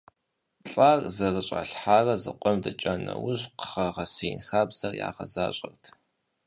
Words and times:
ЛӀар 0.71 0.99
зэрыщӀалъхьэрэ 1.15 2.15
зыкъом 2.23 2.57
дэкӀа 2.63 2.93
нэужь 3.03 3.45
кхъэ 3.59 3.87
гъэсеин 3.95 4.39
хабзэр 4.47 4.93
ягъэзащӀэрт. 5.07 5.83